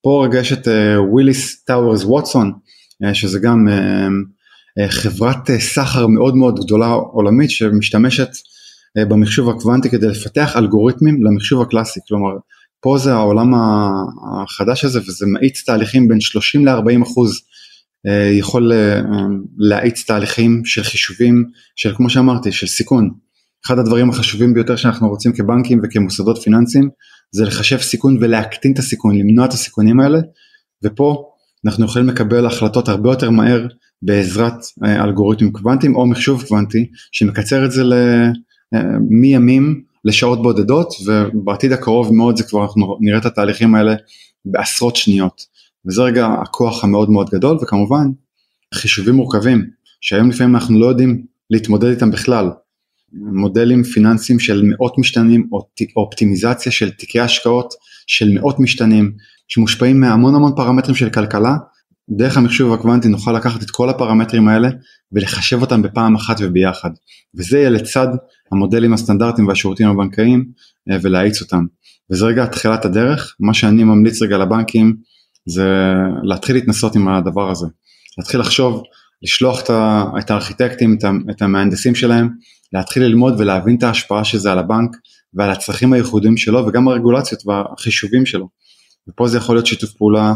פה 0.03 0.25
רגע 0.27 0.39
יש 0.39 0.53
את 0.53 0.69
וויליס 1.11 1.65
טאוורס 1.65 2.05
ווטסון, 2.05 2.53
שזה 3.13 3.39
גם 3.39 3.69
uh, 3.69 4.34
חברת 4.89 5.51
uh, 5.51 5.53
סחר 5.61 6.07
מאוד 6.07 6.37
מאוד 6.37 6.61
גדולה 6.65 6.87
עולמית 6.87 7.51
שמשתמשת 7.51 8.29
אה, 8.99 9.05
במחשוב 9.05 9.51
הקוונטי 9.51 9.91
כדי 9.91 10.07
לפתח 10.07 10.57
אלגוריתמים 10.57 11.25
למחשוב 11.25 11.63
הקלאסי, 11.63 12.01
כלומר 12.09 12.31
פה 12.81 12.99
זה 12.99 13.15
העולם 13.15 13.53
החדש 14.43 14.85
הזה 14.85 15.01
וזה 15.01 15.27
מאיץ 15.29 15.63
תהליכים 15.67 16.09
בין 16.09 16.21
30 16.21 16.67
ל-40 16.67 17.03
אחוז 17.03 17.41
אה, 18.07 18.31
יכול 18.33 18.73
אה, 18.73 19.01
להאיץ 19.59 20.05
תהליכים 20.07 20.63
של 20.65 20.83
חישובים 20.83 21.45
של 21.77 21.95
כמו 21.97 22.11
שאמרתי 22.11 22.53
של 22.53 22.67
סיכון. 22.67 23.11
אחד 23.67 23.79
הדברים 23.79 24.11
החשובים 24.11 24.55
ביותר 24.55 24.77
שאנחנו 24.77 25.09
רוצים 25.09 25.33
כבנקים 25.33 25.81
וכמוסדות 25.83 26.39
פיננסיים 26.39 26.89
זה 27.31 27.45
לחשב 27.45 27.79
סיכון 27.79 28.19
ולהקטין 28.21 28.73
את 28.73 28.79
הסיכון, 28.79 29.19
למנוע 29.19 29.47
את 29.47 29.53
הסיכונים 29.53 30.01
האלה 30.01 30.19
ופה 30.85 31.34
אנחנו 31.67 31.85
יכולים 31.85 32.09
לקבל 32.09 32.47
החלטות 32.47 32.89
הרבה 32.89 33.11
יותר 33.11 33.31
מהר 33.31 33.67
בעזרת 34.03 34.55
אלגוריתמים 34.85 35.53
קוונטיים 35.53 35.97
או 35.97 36.07
מחשוב 36.07 36.45
קוונטי 36.49 36.91
שמקצר 37.13 37.65
את 37.65 37.73
זה 37.73 37.83
מימים 39.11 39.83
לשעות 40.05 40.43
בודדות 40.43 40.95
ובעתיד 41.07 41.73
הקרוב 41.73 42.15
מאוד 42.15 42.37
זה 42.37 42.45
כבר 42.45 42.63
אנחנו 42.63 42.99
נראה 43.01 43.19
את 43.19 43.27
התהליכים 43.27 43.75
האלה 43.75 43.95
בעשרות 44.45 44.97
שניות. 44.97 45.43
וזה 45.87 46.03
רגע 46.03 46.27
הכוח 46.43 46.85
המאוד 46.85 47.11
מאוד 47.11 47.31
גדול 47.31 47.59
וכמובן 47.63 48.07
חישובים 48.75 49.15
מורכבים 49.15 49.71
שהיום 50.01 50.29
לפעמים 50.31 50.55
אנחנו 50.55 50.81
לא 50.81 50.87
יודעים 50.87 51.25
להתמודד 51.51 51.89
איתם 51.89 52.11
בכלל. 52.11 52.51
מודלים 53.13 53.83
פיננסיים 53.83 54.41
של 54.41 54.63
מאות 54.65 54.99
משתנים 54.99 55.49
או 55.53 55.69
אופטימיזציה 55.97 56.73
של 56.73 56.91
תיקי 56.91 57.21
השקעות 57.21 57.75
של 58.07 58.29
מאות 58.35 58.61
משתנים 58.61 59.13
שמושפעים 59.49 60.01
מהמון 60.01 60.35
המון 60.35 60.53
פרמטרים 60.57 60.95
של 60.95 61.11
כלכלה 61.11 61.57
דרך 62.11 62.37
המחשוב 62.37 62.73
הקוונטי 62.73 63.09
נוכל 63.09 63.33
לקחת 63.33 63.63
את 63.63 63.71
כל 63.71 63.91
הפרמטרים 63.91 64.49
האלה 64.49 64.69
ולחשב 65.13 65.61
אותם 65.61 65.83
בפעם 65.83 66.15
אחת 66.15 66.37
וביחד. 66.41 66.91
וזה 67.35 67.59
יהיה 67.59 67.71
לצד 67.71 68.09
המודלים 68.53 68.93
הסטנדרטיים 68.93 69.49
והשירותים 69.49 69.89
הבנקאיים 69.89 70.45
אה, 70.91 70.97
ולהאיץ 71.03 71.43
אותם. 71.43 71.65
וזה 72.11 72.27
רגע 72.27 72.45
התחילת 72.45 72.85
הדרך. 72.85 73.37
מה 73.41 73.55
שאני 73.55 73.85
ממליץ 73.85 74.23
רגע 74.23 74.39
לבנקים 74.39 74.97
זה 75.47 75.95
להתחיל 76.23 76.57
להתנסות 76.57 76.97
עם 76.97 77.09
הדבר 77.09 77.51
הזה. 77.51 77.67
להתחיל 78.19 78.41
לחשוב 78.41 78.83
לשלוח 79.23 79.63
את 80.19 80.31
הארכיטקטים 80.31 80.99
את 81.31 81.43
המהנדסים 81.43 81.95
שלהם 81.95 82.29
להתחיל 82.73 83.03
ללמוד 83.03 83.41
ולהבין 83.41 83.77
את 83.77 83.83
ההשפעה 83.83 84.25
של 84.25 84.39
זה 84.39 84.53
על 84.53 84.59
הבנק 84.59 84.97
ועל 85.35 85.51
הצרכים 85.51 85.93
הייחודיים 85.93 86.37
שלו 86.37 86.67
וגם 86.67 86.89
הרגולציות 86.89 87.43
והחישובים 87.47 88.27
שלו 88.27 88.49
ופה 89.09 89.29
זה 89.29 89.39
יכול 89.39 89.57
להיות 89.57 89.67
שיתוף 89.67 89.91
פעולה 89.93 90.35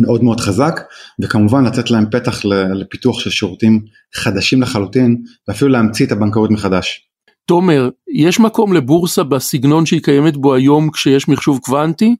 מאוד 0.00 0.24
מאוד 0.24 0.40
חזק 0.40 0.80
וכמובן 1.22 1.64
לתת 1.64 1.90
להם 1.90 2.04
פתח 2.10 2.44
לפיתוח 2.74 3.20
של 3.20 3.30
שירותים 3.30 3.84
חדשים 4.14 4.62
לחלוטין 4.62 5.22
ואפילו 5.48 5.70
להמציא 5.70 6.06
את 6.06 6.12
הבנקאות 6.12 6.50
מחדש. 6.50 7.06
תומר, 7.46 7.88
יש 8.14 8.40
מקום 8.40 8.72
לבורסה 8.72 9.22
בסגנון 9.22 9.86
שהיא 9.86 10.02
קיימת 10.02 10.36
בו 10.36 10.54
היום 10.54 10.90
כשיש 10.90 11.28
מחשוב 11.28 11.58
קוונטי? 11.62 12.16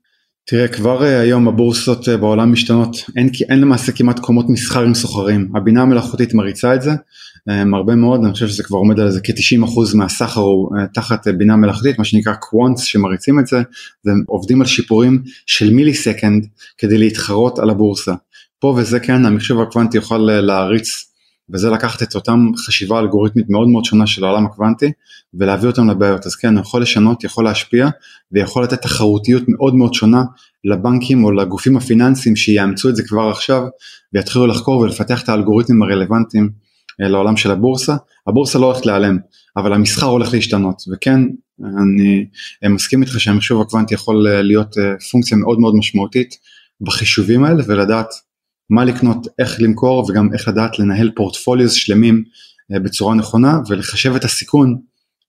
תראה 0.51 0.69
כבר 0.69 1.05
אה, 1.05 1.21
היום 1.21 1.49
הבורסות 1.49 2.09
אה, 2.09 2.17
בעולם 2.17 2.53
משתנות, 2.53 2.97
אין, 3.17 3.31
אין 3.51 3.61
למעשה 3.61 3.93
כמעט 3.93 4.19
קומות 4.19 4.47
מסחר 4.49 4.83
עם 4.83 4.95
סוחרים, 4.95 5.53
הבינה 5.57 5.83
המלאכותית 5.83 6.35
מריצה 6.35 6.75
את 6.75 6.83
זה 6.83 6.91
אה, 7.49 7.63
הרבה 7.75 7.95
מאוד, 7.95 8.25
אני 8.25 8.33
חושב 8.33 8.49
שזה 8.49 8.63
כבר 8.63 8.79
עומד 8.79 9.01
על 9.01 9.07
איזה 9.07 9.21
כ-90% 9.25 9.97
מהסחר 9.97 10.41
הוא 10.41 10.71
תחת 10.95 11.29
בינה 11.29 11.57
מלאכותית, 11.57 11.99
מה 11.99 12.05
שנקרא 12.05 12.35
quants 12.35 12.83
שמריצים 12.83 13.39
את 13.39 13.47
זה, 13.47 13.63
והם 14.05 14.23
עובדים 14.27 14.61
על 14.61 14.67
שיפורים 14.67 15.23
של 15.47 15.75
millisecond 15.75 16.47
כדי 16.79 16.99
להתחרות 16.99 17.59
על 17.59 17.71
הבורסה. 17.71 18.15
פה 18.61 18.75
וזה 18.79 19.01
כן 19.01 19.27
המחשב 19.27 19.61
הקוונטי 19.61 19.97
יוכל 19.97 20.19
להריץ 20.19 21.10
וזה 21.53 21.71
לקחת 21.71 22.03
את 22.03 22.15
אותם 22.15 22.47
חשיבה 22.67 22.99
אלגוריתמית 22.99 23.47
מאוד 23.49 23.69
מאוד 23.69 23.85
שונה 23.85 24.07
של 24.07 24.25
העולם 24.25 24.47
הקוונטי 24.47 24.93
ולהביא 25.35 25.69
אותם 25.69 25.91
לבעיות. 25.91 26.27
אז 26.27 26.37
כן, 26.37 26.59
יכול 26.59 26.83
לשנות, 26.83 27.25
יכול 27.25 27.45
להשפיע 27.45 27.89
ויכול 28.33 28.65
לתת 28.65 28.83
תחרותיות 28.83 29.43
מאוד 29.49 29.75
מאוד 29.75 29.95
שונה 29.95 30.23
לבנקים 30.65 31.25
או 31.25 31.33
לגופים 31.33 31.77
הפיננסיים 31.77 32.37
שיאמצו 32.37 32.89
את 32.89 32.97
זה 32.97 33.03
כבר 33.03 33.29
עכשיו 33.31 33.63
ויתחילו 34.15 34.47
לחקור 34.47 34.79
ולפתח 34.79 35.23
את 35.23 35.29
האלגוריתמים 35.29 35.83
הרלוונטיים 35.83 36.51
אה, 37.03 37.09
לעולם 37.09 37.37
של 37.37 37.51
הבורסה. 37.51 37.97
הבורסה 38.27 38.59
לא 38.59 38.67
הולכת 38.67 38.87
להיעלם, 38.87 39.19
אבל 39.57 39.73
המסחר 39.73 40.07
הולך 40.07 40.35
להשתנות, 40.35 40.83
וכן, 40.93 41.21
אני 41.83 42.27
מסכים 42.69 43.03
איתך 43.03 43.21
שהמחשוב 43.21 43.63
הקוונטי 43.63 43.95
יכול 43.95 44.29
אה, 44.29 44.43
להיות 44.43 44.79
אה, 44.79 44.85
פונקציה 45.11 45.37
מאוד 45.37 45.61
מאוד 45.61 45.75
משמעותית 45.75 46.35
בחישובים 46.81 47.45
האלה 47.45 47.63
ולדעת 47.67 48.09
מה 48.71 48.85
לקנות, 48.85 49.27
איך 49.39 49.57
למכור 49.61 50.11
וגם 50.11 50.29
איך 50.33 50.49
לדעת 50.49 50.79
לנהל 50.79 51.11
פורטפוליוס 51.17 51.73
שלמים 51.73 52.25
בצורה 52.71 53.15
נכונה 53.15 53.59
ולחשב 53.69 54.15
את 54.15 54.25
הסיכון 54.25 54.79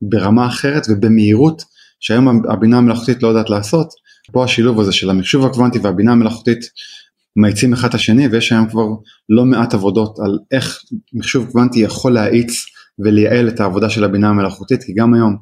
ברמה 0.02 0.48
אחרת 0.48 0.84
ובמהירות 0.90 1.64
שהיום 2.00 2.42
הבינה 2.50 2.78
המלאכותית 2.78 3.24
לא 3.24 3.28
יודעת 3.28 3.50
לעשות. 3.50 3.88
פה 4.32 4.44
השילוב 4.44 4.80
הזה 4.80 4.92
של 4.92 5.10
המחשוב 5.10 5.46
הקוונטי 5.46 5.80
והבינה 5.80 6.12
המלאכותית 6.12 6.60
מאיצים 7.36 7.74
אחד 7.74 7.90
את 7.90 7.94
השני 7.94 8.28
ויש 8.28 8.52
היום 8.52 8.70
כבר 8.70 8.86
לא 9.30 9.46
מעט 9.46 9.74
עבודות 9.74 10.20
על 10.20 10.40
איך 10.52 10.80
מחשוב 11.14 11.52
קוונטי 11.52 11.80
יכול 11.80 12.14
להאיץ 12.14 12.66
ולייעל 13.00 13.48
את 13.48 13.60
העבודה 13.60 13.90
של 13.90 14.04
הבינה 14.04 14.30
המלאכותית 14.30 14.84
כי 14.84 14.94
גם 14.94 15.14
היום 15.14 15.38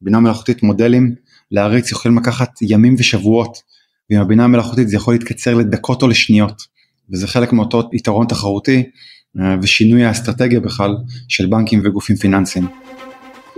בינה 0.00 0.20
מלאכותית 0.20 0.62
מודלים 0.62 1.14
להריץ 1.50 1.92
יכולים 1.92 2.18
לקחת 2.18 2.50
ימים 2.62 2.94
ושבועות 2.98 3.56
ועם 4.10 4.20
הבינה 4.20 4.44
המלאכותית 4.44 4.88
זה 4.88 4.96
יכול 4.96 5.14
להתקצר 5.14 5.54
לדקות 5.54 6.02
או 6.02 6.08
לשניות 6.08 6.62
וזה 7.12 7.28
חלק 7.28 7.52
מאותו 7.52 7.82
יתרון 7.92 8.26
תחרותי 8.26 8.82
אה, 9.40 9.56
ושינוי 9.62 10.04
האסטרטגיה 10.04 10.60
בכלל 10.60 10.96
של 11.28 11.46
בנקים 11.46 11.80
וגופים 11.84 12.16
פיננסיים. 12.16 12.66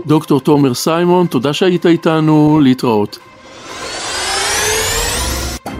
דוקטור 0.06 0.40
תומר 0.40 0.74
סיימון, 0.74 1.26
תודה 1.26 1.52
שהיית 1.52 1.86
איתנו, 1.86 2.60
להתראות. 2.62 3.18